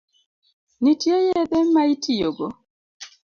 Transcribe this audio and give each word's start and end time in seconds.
Nitie 0.81 1.17
yedhe 1.27 1.59
ma 1.73 1.81
itiyogo? 1.93 2.45